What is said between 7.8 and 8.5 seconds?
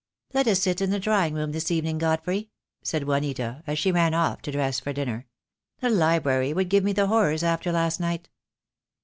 night."